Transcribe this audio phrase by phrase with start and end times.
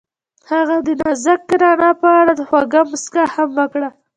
[0.51, 3.89] هغې د نازک رڼا په اړه خوږه موسکا هم وکړه.